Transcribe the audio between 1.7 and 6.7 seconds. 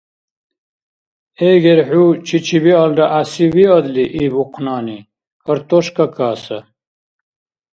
хӀу чичи–биалра гӀясивиадли,— иб ухънани,— картошка каса.